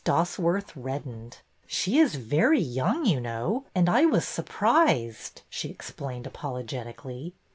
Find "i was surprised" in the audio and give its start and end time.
3.87-5.43